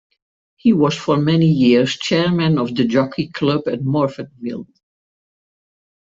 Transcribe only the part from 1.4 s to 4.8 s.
years chairman of the jockey club at Morphettville.